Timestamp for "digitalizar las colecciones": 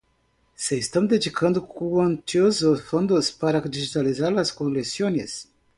3.61-5.47